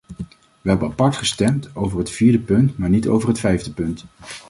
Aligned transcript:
We 0.61 0.69
hebben 0.69 0.89
apart 0.91 1.15
gestemd 1.15 1.75
over 1.75 1.97
het 1.97 2.09
vierde 2.09 2.39
punt, 2.39 2.77
maar 2.77 2.89
niet 2.89 3.07
over 3.07 3.29
het 3.29 3.39
vijfde 3.39 3.71
punt. 3.71 4.05